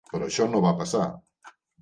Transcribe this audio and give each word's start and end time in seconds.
Però 0.13 0.29
això 0.29 0.47
no 0.53 0.61
va 0.65 0.71
passar. 0.79 1.03